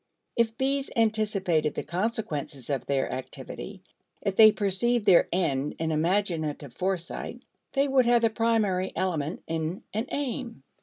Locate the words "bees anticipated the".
0.57-1.83